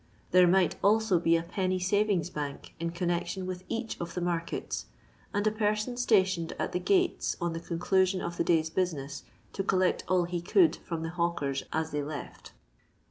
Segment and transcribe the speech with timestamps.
[0.31, 4.41] There might also be a penny savings' bank in connection with each of the mar
[4.41, 4.85] kets,
[5.31, 9.21] and a person stationed at the gates on the conclusion of the day's business,
[9.53, 12.51] to collect all he could from the hawkers as they left.